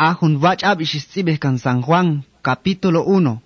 Ahun 0.00 0.40
wachab 0.40 0.80
ishistibeh 0.80 1.36
kan 1.36 1.60
San 1.60 1.84
Juan, 1.84 2.24
capítulo 2.40 3.04
1. 3.04 3.36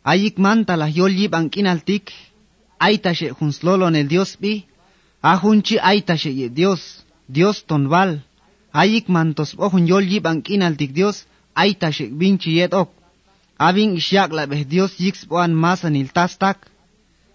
Ayik 0.00 0.40
manta 0.40 0.80
la 0.80 0.88
yollib 0.88 1.36
ankinaltik, 1.36 2.08
aitashe 2.80 3.28
hunslolon 3.36 3.92
el 3.92 4.08
Dios 4.08 4.40
bi, 4.40 4.64
ahunchi 5.20 5.76
aitashe 5.76 6.32
ye 6.32 6.48
Dios, 6.48 7.04
Dios 7.28 7.68
tonval. 7.68 8.24
Ayik 8.72 9.12
mantos 9.12 9.52
ohun 9.58 9.84
yollib 9.84 10.24
ankinaltik 10.24 10.96
Dios, 10.96 11.26
aitashe 11.54 12.08
binchi 12.08 12.56
yet 12.56 12.72
ok. 12.72 12.88
Abin 13.58 13.92
ishyak 14.00 14.32
la 14.32 14.46
beh 14.46 14.64
Dios 14.64 14.96
yiks 14.98 15.28
boan 15.28 15.52
masan 15.52 16.00
il 16.00 16.08
tastak. 16.16 16.64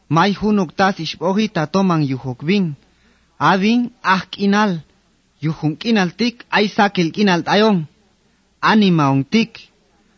May 0.10 0.34
hunuk 0.34 0.74
tas 0.74 0.98
ishbohi 0.98 1.54
tatoman 1.54 2.02
yuhok 2.02 2.42
bin. 2.42 2.74
Abin 3.38 3.92
ah 4.02 4.26
kinal, 4.26 4.82
yuhun 5.38 5.78
kinaltik 5.78 6.50
ay 6.50 6.66
sakil 6.66 7.14
kinal 7.14 7.46
tayong. 7.46 7.86
Anima 8.62 9.12
ong 9.12 9.24
tik. 9.24 9.72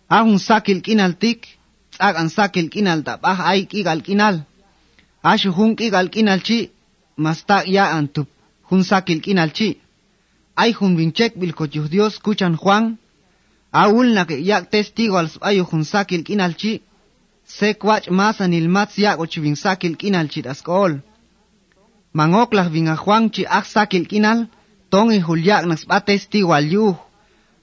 Ahun 0.09 0.39
sakil 0.39 0.81
kinal 0.81 1.13
tik, 1.15 1.47
tsak 1.93 2.15
an 2.17 2.29
sakil 2.29 2.67
kinal 2.73 2.99
tabah 3.03 3.39
ay 3.51 3.65
kigal 3.71 4.01
kinal. 4.03 4.43
Ashu 5.23 5.51
hun 5.51 5.75
kigal 5.75 6.09
kinal 6.09 6.41
chi, 6.41 6.71
mastak 7.17 7.67
ya 7.67 7.85
antup, 7.97 8.27
hun 8.69 8.83
sakil 8.83 9.21
kinal 9.21 9.51
chi. 9.57 9.77
Ay 10.55 10.71
hun 10.73 10.97
binchek 10.97 11.39
bilkot 11.39 11.75
yuh 11.75 11.87
Dios 11.87 12.19
kuchan 12.19 12.57
Juan, 12.57 12.98
Aul 13.71 14.13
na 14.13 14.25
que 14.25 14.35
yak 14.35 14.70
testigo 14.70 15.15
al 15.17 15.29
ayo 15.41 15.63
hun 15.63 15.83
sakil 15.83 16.23
kinal 16.27 16.53
chi, 16.59 16.81
se 17.45 17.73
kwach 17.73 18.09
masan 18.09 18.53
il 18.53 18.67
mats 18.67 18.98
yak 18.98 19.20
och 19.20 19.33
vin 19.43 19.55
sakil 19.55 19.95
kinal 19.95 20.27
chi 20.27 20.41
daskol. 20.41 20.99
Mangok 22.13 22.53
lah 22.53 22.67
vin 22.67 22.89
a 22.89 22.95
Juan 22.98 23.29
chi 23.29 23.45
ak 23.45 23.65
sakil 23.65 24.05
kinal, 24.11 24.48
tong 24.91 25.11
i 25.11 25.20
hulyak 25.20 25.65
nas 25.65 25.85
ba 25.85 26.01
testigo. 26.01 26.51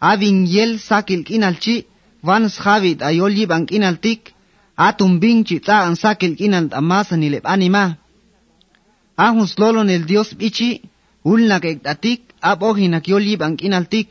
avin 0.00 0.46
yel 0.46 0.78
sakil 0.78 1.22
kinalchi 1.24 1.86
van 2.22 2.48
schavit 2.48 3.02
ayolji 3.02 3.46
ban 3.46 3.66
kinaltik 3.66 4.34
atum 4.76 5.18
binchi 5.20 5.60
ta 5.60 5.76
an 5.86 5.94
sakil 6.02 6.36
kinal 6.38 6.68
amas 6.72 7.10
nilep 7.12 7.44
anima. 7.54 7.84
Ahus 9.16 9.58
lolon 9.58 9.90
el 9.90 10.04
dios 10.06 10.30
bichi 10.40 10.70
ulnak 11.24 11.64
ektatik 11.64 12.20
ab 12.40 12.62
ohinak 12.62 13.04
yolji 13.08 13.36
ban 13.36 13.56
kinaltik. 13.56 14.08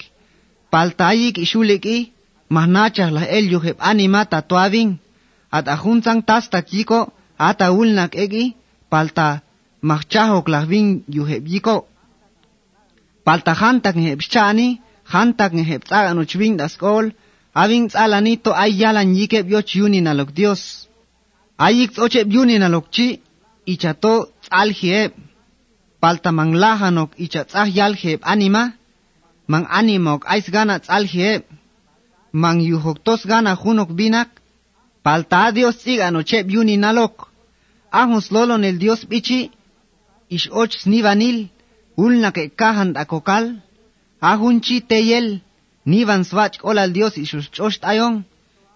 Paltayik 0.72 1.38
ishuleki 1.38 2.12
mahnachah 2.50 3.10
la 3.12 3.24
el 3.38 3.46
yuhep 3.54 3.78
anima 3.80 4.26
tatuavin. 4.26 4.90
At 5.52 5.68
ahunsan 5.68 6.20
tas 6.28 6.50
takiko 6.50 7.00
ata 7.40 7.72
ulnak 7.72 8.16
egi 8.24 8.56
palta 8.92 9.28
machahok 9.82 10.48
lahvin 10.54 10.88
yuhep 11.08 11.44
yiko. 11.48 11.78
Paltahantak 13.26 13.96
ngepchani 13.96 14.68
ngehep 15.08 15.38
chani, 15.38 15.52
hantak 15.52 15.54
ngehep 15.54 15.84
tsagan 15.86 16.20
uchwing 16.20 16.58
daskol, 16.58 17.12
aving 17.54 17.90
tsalanito 17.90 18.52
ay 18.54 18.72
yalan 18.72 19.16
yikep 19.16 19.50
yoch 19.50 19.76
yunin 19.76 20.08
alok 20.08 20.34
Dios. 20.34 20.88
Ayik 21.58 21.92
tsochep 21.92 22.28
yunin 22.32 22.64
alok 22.64 22.86
chi, 22.92 23.22
ichato 23.66 24.30
tsal 24.42 24.70
hiep. 24.72 25.14
Palta 26.00 26.32
manglahanok 26.32 27.12
icha 27.18 27.44
tsah 27.46 27.68
yal 27.68 27.96
hiep 27.96 28.22
anima, 28.24 28.74
mang 29.48 29.66
animok 29.70 30.26
ais 30.28 30.50
gana 30.52 30.80
tsal 30.80 31.06
hiep. 31.06 31.44
Mang 32.32 32.62
yuhok 32.62 33.04
tos 33.04 33.26
gana 33.26 33.56
hunok 33.56 33.90
binak, 33.98 34.30
palta 35.04 35.52
Dios 35.52 35.78
tsigano 35.78 36.24
chep 36.24 36.50
yunin 36.50 36.84
alok. 36.84 37.28
Ahus 37.92 38.32
lolon 38.32 38.64
el 38.64 38.78
Dios 38.78 39.06
bichi, 39.10 39.50
ish 40.30 40.50
och 40.52 40.72
snivanil, 40.72 41.50
ulna 41.98 42.32
ke 42.32 42.52
kahan 42.60 42.94
akokal, 42.96 43.58
ahunchi 44.22 44.82
teyel, 44.82 45.40
nivan 45.86 46.24
swach 46.24 46.60
olal 46.64 46.92
Dios 46.94 47.18
ishus 47.18 47.50
chost 47.52 47.84
ayon, 47.86 48.24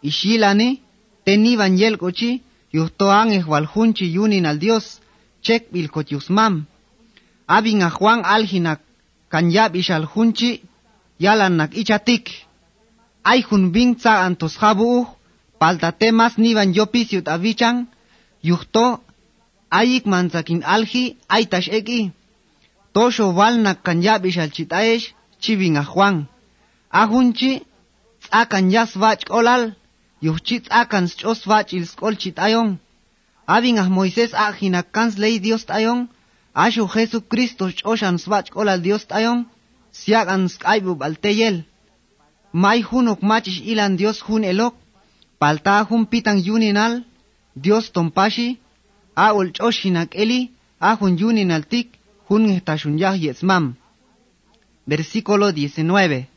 ishilani, 0.03 0.81
te 1.25 1.37
nivan 1.37 1.77
yel 1.77 1.97
kochi, 1.97 2.41
yuhtoan 2.73 3.31
ehwal 3.31 3.65
hunchi 3.65 4.05
yunin 4.13 4.45
al 4.45 4.59
Dios, 4.59 4.99
chek 5.41 5.71
bil 5.73 5.89
kotiusmam. 5.89 6.65
Abin 7.47 7.81
a 7.81 7.89
Juan 7.89 8.21
alhinak, 8.23 8.79
kanyab 9.29 9.75
ishal 9.75 10.05
hunchi, 10.05 10.61
yalan 11.19 11.57
nak 11.57 11.71
ichatik. 11.75 12.29
Ay 13.23 13.41
hun 13.41 13.71
bing 13.71 13.95
tsa 13.95 14.25
antos 14.25 14.55
habu, 14.57 15.07
palta 15.59 15.91
temas 15.91 16.37
nivan 16.37 16.73
yopisiut 16.73 17.27
avichan, 17.27 17.87
yuhto, 18.43 19.01
ayik 19.69 20.05
manzakin 20.05 20.63
alhi, 20.63 21.17
aitash 21.29 21.69
eki. 21.69 22.11
Tosho 22.93 23.33
walnak 23.37 23.83
kanyab 23.83 24.25
ishal 24.25 24.49
chivin 25.41 25.77
a 25.77 25.83
Juan. 25.83 26.27
Ahunchi, 26.91 27.63
tsakan 28.23 28.71
yas 28.71 28.91
vach 29.01 29.23
olal, 29.29 29.63
yuhchi 30.21 30.61
tsakan 30.61 31.05
chos 31.19 31.45
vach 31.49 31.73
il 31.73 31.85
skol 31.91 32.15
chitayon. 32.21 32.69
Abin 33.47 33.77
a 33.79 33.83
Moisés 33.89 34.31
ahinak 34.33 34.91
kans 34.95 35.17
ley 35.17 35.39
Dios 35.39 35.65
tayon, 35.65 36.07
ashu 36.53 36.87
Jesucristo 36.93 37.65
choshan 37.79 38.17
svach 38.17 38.49
olal 38.55 38.79
Dios 38.81 39.03
tayon, 39.11 39.45
siakan 39.91 40.47
skaibu 40.47 40.95
balteyel. 40.95 41.63
May 42.53 42.81
hunok 42.81 43.21
machish 43.29 43.61
ilan 43.71 43.95
Dios 43.95 44.21
hun 44.21 44.43
elok, 44.43 44.75
palta 45.39 45.83
hun 45.87 46.05
pitang 46.05 46.39
yuninal, 46.47 47.03
Dios 47.55 47.91
tompashi, 47.91 48.59
a 49.15 49.33
ul 49.33 49.51
choshinak 49.51 50.15
eli, 50.15 50.51
a 50.79 50.95
hun 50.95 51.17
yuninal 51.17 51.63
tik, 51.71 51.87
hun 52.27 52.43
ngetashun 52.47 52.99
yah 52.99 53.15
yesmam. 53.15 53.75
Versículo 54.85 55.51
19. 55.51 56.27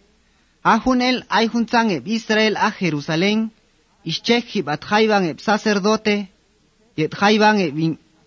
Ahun 0.62 1.02
el 1.02 1.24
ay 1.28 1.48
juntan 1.48 1.90
eb 1.90 2.06
Israel 2.06 2.56
a 2.56 2.70
Jerusalén, 2.70 3.52
ischek 4.04 4.44
hib 4.52 4.68
at 4.68 4.84
jaiban 4.84 5.24
eb 5.28 5.38
sacerdote, 5.40 6.28
yet 6.96 7.12
jaiban 7.20 7.60
eb 7.60 7.76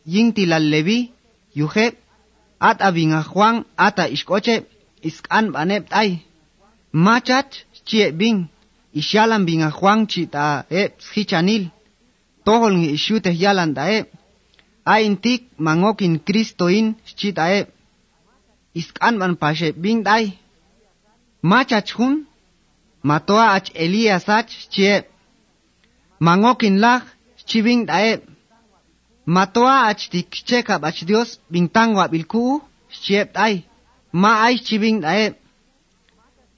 yintil 0.05 0.53
al 0.53 0.69
levi, 0.69 1.11
yuheb, 1.55 1.95
at 2.59 2.81
abin 2.81 3.13
a 3.13 3.23
Juan 3.23 3.66
ata 3.75 4.07
iskoche, 4.07 4.66
iskan 5.01 5.51
baneb 5.51 5.85
ay. 5.91 6.22
Machat 6.91 7.66
chie 7.85 8.11
bin, 8.11 8.49
isyalan 8.94 9.45
bin 9.45 9.61
a 9.61 9.72
Juan 9.72 10.07
chita 10.07 10.66
eb 10.69 10.91
schichanil, 10.99 11.69
tohol 12.45 12.73
ngi 12.78 12.89
isyute 12.97 13.31
yalan 13.34 13.73
da 13.73 13.89
eb. 13.99 14.07
Aintik 14.85 15.41
mangokin 15.57 16.19
Kristoin 16.19 16.95
chita 17.17 17.49
eb. 17.59 17.67
Iskan 18.73 19.19
ban 19.19 19.35
pashe 19.35 19.72
bin 19.72 20.03
day. 20.03 20.38
Machach 21.41 21.91
hun, 21.97 22.25
matoa 23.03 23.45
ach 23.55 23.69
Elias 23.75 24.28
ach 24.29 24.51
chie. 24.69 25.05
Mangokin 26.19 26.79
lach 26.79 27.05
chiving 27.45 27.85
dae. 27.85 28.22
Matoa 29.25 29.75
ach 29.89 30.09
tik 30.11 30.31
cheka 30.47 30.79
bach 30.79 31.00
Dios 31.05 31.39
bintangwa 31.51 32.07
bilku 32.07 32.61
chiep 33.03 33.29
ay. 33.35 33.63
Ma 34.11 34.31
ay 34.45 34.55
chiving 34.57 35.01
dae. 35.01 35.35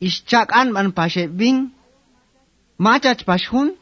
Ischak 0.01 0.49
an 0.51 0.91
pashe 0.97 1.27
bing. 1.27 1.71
Machach 2.79 3.23
pashun. 3.25 3.75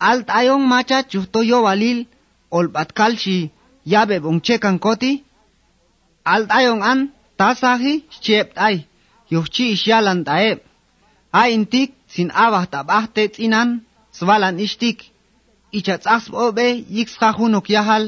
Alt 0.00 0.28
ayong 0.28 0.64
machach 0.72 1.06
juhto 1.12 1.40
yo 1.50 1.62
walil 1.62 2.06
olbat 2.50 2.92
kalshi 2.98 3.50
yabe 3.86 4.16
bong 4.22 4.40
chekan 4.40 4.78
koti. 4.78 5.22
Alt 6.24 6.50
ayong 6.50 6.82
an 6.82 7.00
tasahi 7.40 7.94
chiep 8.24 8.48
ay. 8.68 8.76
yuhchi 9.30 9.64
isyalan 9.74 10.20
tae. 10.28 10.50
Aintik 11.42 11.90
sin 12.14 12.28
awah 12.44 12.66
tabahte 12.72 13.22
tsinan, 13.32 13.70
swalan 14.18 14.56
ishtik. 14.66 14.98
Icha 15.78 15.96
tsaks 15.98 16.26
obe 16.46 16.66
yahal, 17.74 18.04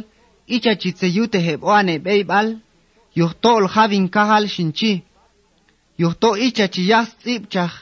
icha 0.54 0.72
chitse 0.80 1.06
yute 1.16 1.38
heb 1.46 1.60
beibal, 2.06 2.48
yuhto 3.18 3.50
ol 3.58 3.66
kahal 4.16 4.44
shinchi. 4.54 4.92
Yuhto 6.02 6.30
icha 6.46 6.66
chiyas 6.74 7.08
tsipchach, 7.20 7.74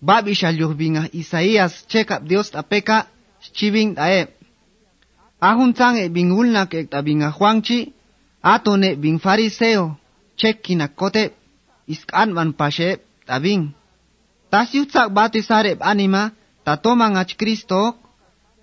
bab 0.00 0.24
yuhbinga 0.60 1.02
Isaías 1.12 1.72
chekap 1.90 2.22
Dios 2.28 2.50
tapeka, 2.50 3.06
chibing 3.56 3.94
tae. 3.94 4.20
Ahun 5.40 5.72
tange 5.74 6.08
bingulnak 6.08 6.74
ek 6.74 6.90
tabinga 6.90 7.30
Juanchi, 7.36 7.92
atone 8.42 8.96
bing 9.02 9.18
fariseo, 9.24 9.96
chekkinakote 10.38 11.24
isk'anman 11.92 12.50
pashe 12.58 12.90
tabin 13.28 13.62
tasiutzak 14.50 15.08
bati 15.16 15.40
sareb 15.48 15.78
anima 15.90 16.22
tato 16.64 16.92
tatomangach 16.92 17.32
Kristo 17.40 17.82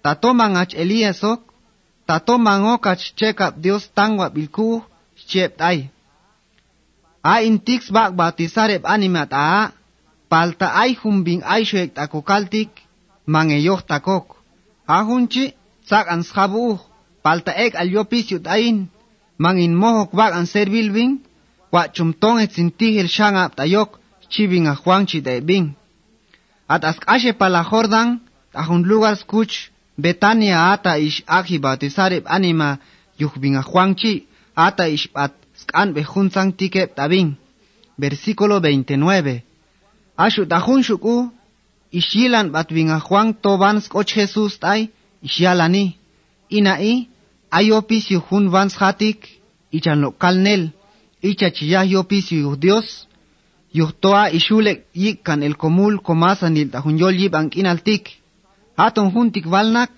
tatomangach 0.03 0.73
Eliasok 0.81 1.39
tatomangokach 2.07 3.01
chekap 3.17 3.53
Dios 3.57 3.89
tangwa 3.97 4.29
bilku 4.29 4.85
chep 5.29 5.57
tai. 5.57 5.89
a 7.25 7.41
intix 7.41 7.89
bak 7.89 8.13
batisareb 8.13 8.85
anima 8.85 9.25
a 9.31 9.73
palta 10.29 10.69
ai 10.69 10.93
humbing 10.93 11.41
ay 11.41 11.65
akukaltik, 11.65 11.97
takokaltik 11.97 12.69
mangeyoh 13.25 13.81
takok 13.81 14.37
a 14.85 15.01
hunchi 15.01 15.57
sak 15.89 16.05
ans 16.13 16.29
palta 17.25 17.51
ek 17.65 17.73
alyopis 17.73 18.29
yutain, 18.29 18.85
mangin 19.41 19.73
mohok 19.73 20.13
bak 20.13 20.37
an 20.37 20.45
serbilbing 20.45 21.24
Huachumtón 21.75 22.39
etzintig 22.39 22.95
el 23.01 23.09
shan 23.09 23.35
aptayok, 23.35 23.99
chibin 24.31 24.67
a 24.67 24.75
Juan 24.75 25.05
chitebin. 25.05 25.75
Atascache 26.69 27.33
pala 27.33 27.63
Jordan, 27.69 28.21
ajun 28.53 28.83
lugar 28.83 29.17
skuch, 29.17 29.55
Betania 29.97 30.71
ata 30.71 30.97
ish 30.97 31.23
aji 31.27 31.59
bautizareb 31.59 32.23
anima, 32.27 32.79
yujbin 33.19 33.57
a 33.57 33.63
Juan 33.63 33.93
chi, 33.99 34.13
ata 34.55 34.87
ish 34.87 35.09
at 35.13 35.33
skan 35.61 35.93
bejunzan 35.93 36.53
tikep 36.53 36.95
tabin. 36.95 37.35
Versículo 37.97 38.61
29. 38.61 39.43
Ashut 40.17 40.51
ajun 40.53 40.81
shuku, 40.81 41.29
ishilan 41.91 42.51
batvin 42.55 42.89
a 42.89 42.99
Juan 43.01 43.33
toban 43.33 43.81
skoch 43.81 44.15
Jesús 44.15 44.59
tay, 44.59 44.91
ishialani. 45.21 45.97
Ina 46.49 46.79
i, 46.79 47.09
ayopis 47.51 48.11
yujun 48.11 48.49
vans 48.49 48.75
hatik, 48.79 49.19
ichan 49.71 49.99
local 49.99 50.35
nel. 50.39 50.71
Chiyah 51.33 51.85
yopis 51.85 52.31
yuh 52.31 52.55
Dios, 52.55 53.07
yuhtoa 53.73 54.29
ishulek 54.37 54.85
yikan 54.93 55.43
el 55.43 55.55
komul 55.55 55.97
komasanil 56.07 56.69
tahun 56.69 56.95
yol 57.01 57.15
yib 57.21 57.33
ang 57.35 57.49
inaltik. 57.55 58.03
Hatong 58.77 59.11
huntik 59.15 59.45
valnak, 59.53 59.91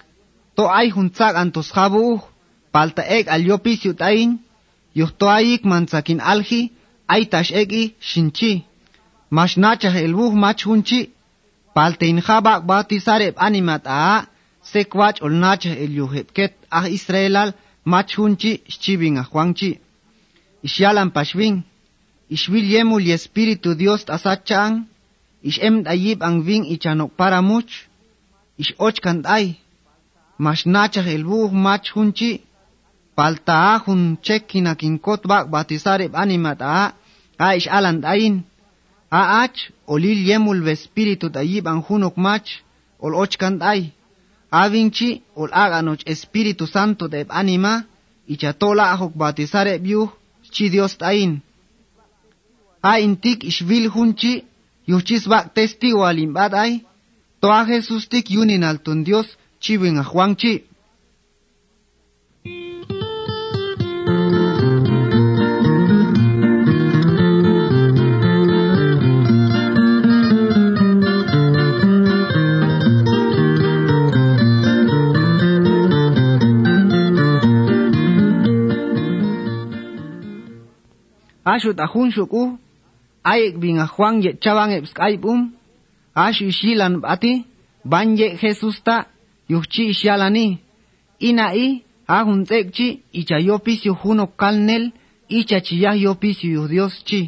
to 0.56 0.64
ay 0.70 0.90
huntsak 0.96 1.36
antos 1.36 1.70
habu, 1.76 2.22
palta 2.72 3.04
ek 3.04 3.28
al 3.28 3.44
yopis 3.50 3.84
yutain, 3.86 4.40
yuhtoa 4.96 5.42
yik 5.42 5.64
mansakin 5.66 6.22
alji, 6.22 6.72
ay 7.08 7.26
tash 7.32 7.52
egi 7.52 7.84
shinchi. 8.00 8.64
Mash 9.30 9.58
nachah 9.58 9.96
el 10.06 10.14
buh 10.14 10.34
mach 10.44 10.62
hunchi, 10.66 11.10
palta 11.76 12.06
in 12.06 12.22
batisareb 12.70 13.36
animat 13.38 13.84
a, 13.86 14.26
sekwach 14.64 15.22
ol 15.22 15.34
nachah 15.44 15.76
el 15.84 15.92
yuhepket 16.00 16.54
ah 16.72 16.88
Israelal, 16.88 17.50
mach 17.86 18.12
hunchi, 18.18 18.62
shchibing 18.70 19.18
ah 19.18 19.28
huangchi. 19.32 19.80
ixyalan 20.64 21.10
paxvin, 21.12 21.64
ixvil 22.30 22.66
yemul 22.66 23.04
y 23.04 23.12
espíritu 23.12 23.76
Dios 23.76 24.06
tasachan, 24.06 24.88
ix 25.44 25.60
em 25.62 25.84
dayib 25.84 26.24
anvin 26.24 26.64
ichanok 26.66 27.12
para 27.20 27.42
much, 27.42 27.88
ix 28.58 28.74
ochkan 28.78 29.22
ay, 29.26 29.56
mas 30.38 30.66
nachaj 30.66 31.08
el 31.16 31.24
buh 31.24 31.52
mach 31.52 31.88
hunchi, 31.96 32.42
paltaa 33.16 33.80
hun 33.86 34.18
chekin 34.26 34.68
akin 34.68 35.00
kotbak 35.00 35.50
batizarib 35.54 36.14
animat 36.16 36.60
a, 36.62 36.94
a 37.38 37.48
ix 37.60 37.66
alan 37.78 38.02
dayin, 38.02 38.36
a 39.10 39.22
ach, 39.44 39.58
olil 39.88 40.20
yemul 40.30 40.60
ve 40.66 40.72
espíritu 40.72 41.30
dayib 41.30 41.66
anjunok 41.68 42.16
mach, 42.18 42.50
ol 43.00 43.14
ochkan 43.24 43.56
ay, 43.62 43.82
avinchi 44.52 45.10
ol 45.36 45.50
aganoch 45.52 46.04
espíritu 46.06 46.66
santo 46.68 47.08
de 47.08 47.26
anima, 47.30 47.74
ichatola 48.28 48.92
ahok 48.94 49.14
batizarib 49.22 49.86
yuh, 49.86 50.10
chi 50.58 50.70
Dios 50.70 50.98
tain. 50.98 51.32
Ain 52.82 53.14
tik 53.24 53.40
ishvil 53.52 53.86
hunchi, 53.94 54.34
yuchis 54.90 55.24
bak 55.32 55.46
testigo 55.56 56.02
al 56.10 56.18
imbad 56.26 56.54
ay, 56.64 56.74
toa 57.42 57.62
Jesús 57.70 58.04
tik 58.12 58.26
yunin 58.36 58.64
altun 58.70 59.04
Dios, 59.08 59.28
chiwin 59.64 60.00
a 60.02 60.04
Juan 60.10 60.34
chi. 60.40 60.54
აშუთ 81.58 81.78
ახუნ 81.86 82.10
შუკუ 82.16 82.44
აიქ 83.34 83.56
ბინ 83.62 83.78
ახვანჯე 83.86 84.32
ჩავანებს 84.44 84.92
კაიპუმ 85.00 85.40
აშ 86.26 86.38
შილან 86.58 86.94
ათი 87.14 87.34
ბანჯე 87.92 88.28
ხესუსტა 88.40 88.96
იუხჩი 89.52 89.84
შალანი 90.00 90.48
ინაი 91.30 91.68
აღუნ 92.18 92.40
წეკჩი 92.50 92.88
იჩა 93.20 93.38
იოპის 93.48 93.80
იუხუნო 93.88 94.26
კალნელ 94.42 94.86
იჩა 95.40 95.60
ჩია 95.68 95.92
იოპის 96.04 96.38
იუდიოსჩი 96.48 97.22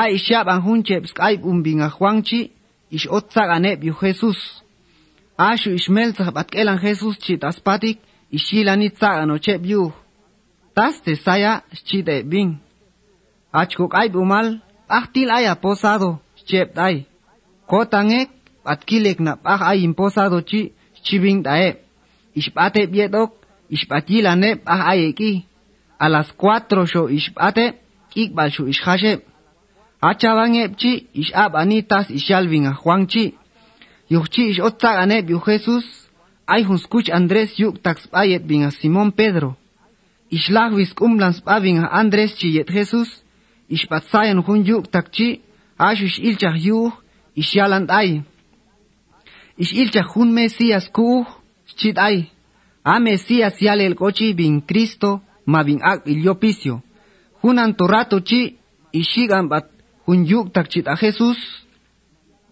აი 0.00 0.14
შაბან 0.26 0.60
ჰუნჩებს 0.64 1.10
კაიპუმ 1.18 1.58
ბინ 1.64 1.80
ახვანჯი 1.88 2.40
ის 2.96 3.04
ოცაგანებ 3.16 3.80
იუ 3.88 3.94
ხესუს 4.00 4.40
აშუ 5.50 5.70
ისმელცა 5.78 6.26
პატკელან 6.36 6.78
ხესუსჩი 6.82 7.34
დასპატიკ 7.44 7.96
ისილანი 8.36 8.88
წაგანო 9.00 9.36
ჩებიუ 9.44 9.84
დასტე 10.76 11.12
საია 11.24 11.52
შჩიდე 11.78 12.16
ბინ 12.30 12.48
achkuk 13.52 13.92
ay 13.94 14.08
bumal 14.08 14.60
ahtil 14.88 15.28
ay 15.30 15.46
aposado 15.46 16.18
chep 16.48 16.76
ay 16.78 17.04
kotangek 17.68 18.28
atkilek 18.64 19.18
na 19.20 19.36
pah 19.36 19.60
ay 19.70 19.84
imposado 19.84 20.40
chi 20.42 20.72
chibing 21.04 21.42
dae. 21.42 21.82
Ishpate 22.34 22.86
biedok 22.86 23.30
ishpatilane 23.70 24.56
pah 24.56 24.82
ay 24.90 25.10
eki. 25.10 25.44
A 25.98 26.08
las 26.08 26.28
cuatro 26.40 26.86
sho 26.86 27.08
ishpate 27.08 27.74
ikbal 28.14 28.50
shu 28.50 28.62
ishhashe 28.72 29.12
achabangep 30.00 30.72
chi 30.80 30.92
ishab 31.14 31.54
anitas 31.54 32.06
ishalving 32.10 32.66
a 32.66 32.72
Juan 32.80 33.06
chi. 33.06 33.34
Yuchi 34.10 34.50
ish 34.50 34.60
otzag 34.60 34.96
anep 35.02 35.28
yu 35.30 35.38
Jesus. 35.46 35.84
Ay 36.46 36.62
hunskuch 36.64 37.08
Andres 37.10 37.58
yuk 37.58 37.82
tax 37.82 38.06
payet 38.12 38.42
binga 38.48 38.70
Simon 38.70 39.10
Pedro. 39.12 39.56
Ishlag 40.30 40.72
viskumlans 40.74 41.40
pabinga 41.46 41.86
Andres 42.00 42.34
chi 42.38 42.48
yet 42.56 42.68
Jesus 42.68 43.22
ishpatsayan 43.74 44.40
hun 44.46 44.60
yuk 44.70 44.84
takchi 44.94 45.40
ashish 45.78 46.18
ilchah 46.28 46.56
yuh 46.66 46.92
ishyaland 47.40 47.88
ay. 47.90 48.10
Ish 49.62 49.72
ilchah 49.82 50.06
hun 50.12 50.28
mesías 50.38 50.86
kuh 50.96 51.24
chit 51.78 51.98
ay. 51.98 52.16
A 52.84 52.98
mesías 53.00 53.54
yale 53.60 53.84
el 53.86 53.94
cochi 53.94 54.34
bin 54.34 54.60
Cristo 54.68 55.20
ma 55.46 55.62
bin 55.64 55.80
ak 55.82 56.06
iliopicio 56.06 56.82
hunan 57.42 57.74
torato 57.78 58.16
chi 58.28 58.40
ishigan 58.92 59.48
bat 59.48 59.66
hun 60.06 60.26
yuk 60.30 60.52
takchit 60.54 60.86
a 60.88 60.94
Jesús. 60.96 61.38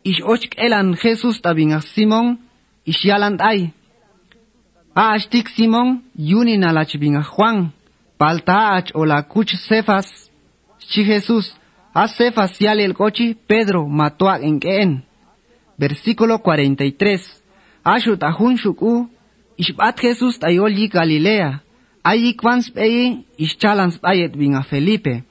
Ish 0.04 0.22
och 0.22 0.44
elan 0.56 0.96
Jesús 1.02 1.42
tabin 1.42 1.72
a 1.72 1.80
Simón 1.80 2.38
ishyaland 2.86 3.40
ay. 3.40 3.72
A 4.94 5.12
ashtik 5.14 5.48
Simón 5.48 6.02
yunin 6.16 6.64
alach 6.64 6.96
bin 6.98 7.16
a 7.16 7.22
Juan. 7.22 7.72
Palta 8.18 8.76
ach 8.76 8.90
o 8.94 9.04
la 9.04 9.22
kuch 9.22 9.52
cefas 9.68 10.29
chi 10.90 11.04
Jesús 11.04 11.54
hace 11.94 12.32
facial 12.32 12.80
el 12.80 12.94
cochi 12.94 13.34
Pedro 13.46 13.86
mató 13.86 14.28
a 14.28 14.38
en 14.40 15.04
Versículo 15.78 16.42
43. 16.42 17.42
Ashut 17.84 18.22
ahun 18.22 18.58
shuku, 18.58 19.08
ishbat 19.56 19.98
Jesús 19.98 20.38
tayoli 20.38 20.88
Galilea, 20.88 21.62
ayi 22.02 22.34
kwans 22.34 22.70
pei 22.70 23.24
ischalans 23.38 23.98
payet 23.98 24.36
vinga 24.36 24.62
Felipe, 24.62 25.24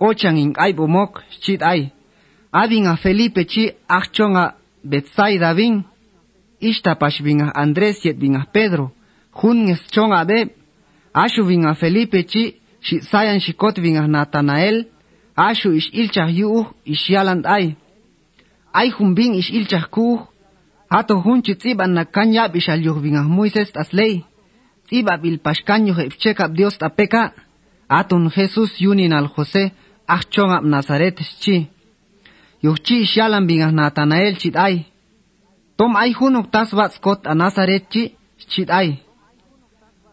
ochan 0.00 0.38
in 0.38 0.54
ay 0.56 0.72
bomok 0.72 1.22
chit 1.40 1.62
ay. 1.62 1.92
Avinga 2.52 2.96
Felipe 2.96 3.44
chi 3.46 3.70
achonga 3.88 4.56
Betsaida 4.82 5.54
vin, 5.54 5.84
ishtapash 6.60 7.22
vinga 7.22 7.52
Andrés 7.54 8.04
yet 8.04 8.18
vinga 8.18 8.46
Pedro, 8.52 8.90
hun 9.32 9.76
chonga 9.92 10.24
be, 10.24 10.50
ashu 11.14 11.44
vinga 11.44 11.74
Felipe 11.74 12.24
chi, 12.24 12.56
shi 12.80 13.00
sayan 13.00 13.38
shikot 13.38 13.78
vinga 13.78 14.08
Natanael, 14.08 14.88
ashu 15.36 15.72
ish 15.72 15.90
ilchah 15.92 16.30
yuh 16.30 16.66
ish 16.84 17.10
yaland 17.10 17.46
ay. 17.46 17.76
Ay 18.72 18.88
humbing 18.90 19.34
ish 19.34 19.50
ilchah 19.50 19.88
kuh, 19.90 20.20
hato 20.90 21.14
hunchi 21.20 21.54
tziban 21.56 21.92
na 21.94 22.04
kanyab 22.04 22.56
ish 22.56 22.68
al 22.68 22.82
yuh 22.84 22.98
bingah 23.00 23.24
Moises 23.24 23.72
tasley. 23.72 24.24
Tzibab 24.86 25.24
il 25.24 25.38
pashkanyo 25.38 25.94
Dios 26.54 26.78
tapeka, 26.78 27.32
atun 27.88 28.30
Jesus 28.30 28.80
yunin 28.80 29.12
al 29.12 29.28
Jose, 29.28 29.72
ach 30.06 30.24
chongab 30.30 30.64
Nazaret 30.64 31.16
chi. 31.42 31.68
Yuh 32.62 32.76
chi 32.84 33.02
ish 33.02 33.16
yalan 33.16 33.46
bingah 33.46 33.72
Natanael 33.72 34.36
chit 34.38 34.56
ay. 34.56 34.86
Tom 35.76 35.96
ay 35.96 36.12
hunok 36.12 36.50
tasbat 36.50 36.92
skot 36.92 37.26
a 37.26 37.34
Nazaret 37.34 37.84
chi, 37.90 38.12
chit 38.50 38.70
ay. 38.70 38.98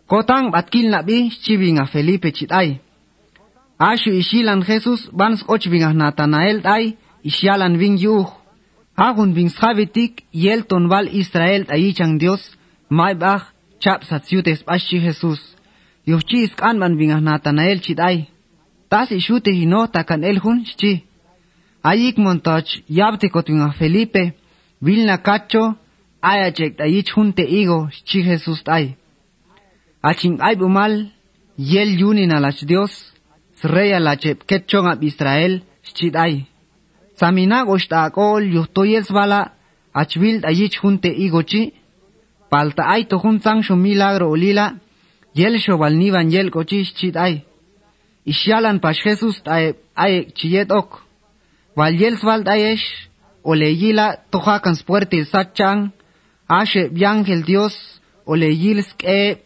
Kotang 0.07 0.51
batkil 0.51 0.89
nabi 0.89 1.29
chi 1.43 1.57
bingah 1.57 1.87
Felipe 1.87 2.31
chit 2.31 2.51
ay. 2.51 2.79
Ashu 3.79 4.11
ishilan 4.11 4.61
Jesus 4.67 5.09
bans 5.13 5.41
och 5.47 5.63
bingah 5.71 5.93
Natanael 5.93 6.61
ay 6.65 6.97
ishialan 7.23 7.77
ving 7.79 7.97
yuh. 7.97 8.27
Ahun 8.97 9.33
ving 9.33 9.49
schavitik 9.49 10.25
yelton 10.33 10.89
val 10.89 11.07
Israel 11.07 11.63
ayichan 11.69 12.19
Dios 12.19 12.41
maibach 12.89 13.43
chap 13.79 14.03
satsiutes 14.03 14.63
ashi 14.67 14.99
Jesus. 14.99 15.39
Yuhchi 16.05 16.43
iskan 16.43 16.77
man 16.77 16.97
bingah 16.97 17.21
Natanael 17.21 17.79
chit 17.79 17.99
ay. 17.99 18.27
Tas 18.89 19.11
ishute 19.11 19.51
hino 19.51 19.87
takan 19.87 20.25
el 20.25 20.39
hun 20.43 20.65
chi. 20.79 21.03
Ayik 21.81 22.17
montoch 22.17 22.69
yabte 22.89 23.29
kot 23.29 23.47
bingah 23.47 23.73
Felipe 23.79 24.33
vilna 24.81 25.17
cacho 25.17 25.75
ayachek 26.21 26.81
ayich 26.81 27.11
hunte 27.15 27.43
igo 27.59 27.87
chi 28.07 28.19
Jesus 28.27 28.61
ay. 28.67 28.97
Achin 30.03 30.35
ay 30.41 30.55
bumal 30.55 30.93
yel 31.57 31.89
yunin 32.01 32.33
alach 32.33 32.59
Dios. 32.65 33.18
Sreya 33.61 33.99
la 33.99 34.15
chep 34.15 34.45
ketchong 34.47 34.87
ab 34.87 35.03
Israel, 35.03 35.53
shchid 35.83 36.15
ay. 36.15 36.45
Saminag 37.19 37.67
oshtakol 37.67 38.43
yuhtoyes 38.55 39.07
bala, 39.11 39.41
achvil 39.93 40.45
ayich 40.49 40.79
junte 40.81 41.09
igochi, 41.25 41.73
palta 42.49 42.83
ay 42.93 43.03
to 43.09 43.17
jun 43.19 43.61
sho 43.61 43.75
milagro 43.75 44.29
olila, 44.31 44.75
yel 45.35 45.59
shobalniban 45.59 46.31
yel 46.31 46.49
cochis 46.51 46.93
chit 46.97 47.15
ay. 47.17 47.43
Ishalan 48.25 48.79
pas 48.79 48.97
Jesus 49.03 49.41
ay 49.45 49.73
ay 49.95 50.13
chiyet 50.37 50.71
ok. 50.71 50.89
Val 51.75 51.93
yel 52.01 52.15
svald 52.17 52.47
ayesh, 52.47 52.87
oleyila 53.43 54.07
tojakans 54.31 54.83
puertil 54.87 55.25
sachang, 55.25 55.91
ashe 56.47 56.89
biangel 56.95 57.43
Dios, 57.43 57.75
oleyil 58.25 58.79
ske, 58.83 59.43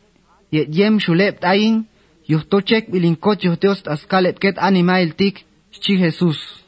yem 0.52 1.00
shulep 1.00 1.40
tayin, 1.42 1.86
Yuhtochek 2.28 2.88
ilincoch 2.94 3.44
yuhteos 3.44 3.84
tlaxcalep 3.84 4.40
ket 4.40 4.58
animailtic, 4.58 5.46
chi 5.82 5.98
Jesús. 5.98 6.63